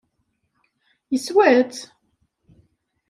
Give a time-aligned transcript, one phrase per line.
[1.13, 1.81] Yeswa-tt?